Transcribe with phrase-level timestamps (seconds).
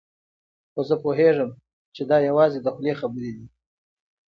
[0.71, 1.49] خو زه پوهېږم
[1.95, 3.45] چې دا یوازې د خولې خبرې دي.